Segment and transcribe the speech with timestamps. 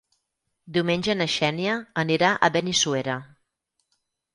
[0.77, 3.23] Diumenge na Xènia anirà a Benissuera.